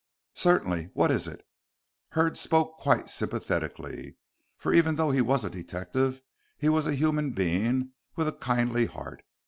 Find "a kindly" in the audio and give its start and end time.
8.27-8.87